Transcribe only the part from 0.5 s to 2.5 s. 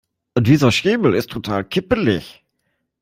Schemel ist total kippelig.